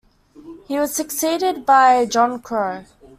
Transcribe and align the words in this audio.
He 0.67 0.79
was 0.79 0.95
succeeded 0.95 1.63
by 1.63 2.07
John 2.07 2.41
Crow. 2.41 2.85